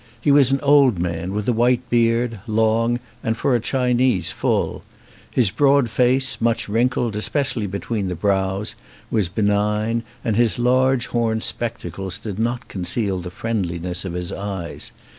[0.19, 4.81] He was an old man, with a white beard, long and for a Chinese full;
[5.29, 8.73] his broad face, much wrinkled, especially between the brows,
[9.11, 14.31] was benign, and his large horn spectacles did not conceal the friendli ness of his
[14.31, 14.91] eyes.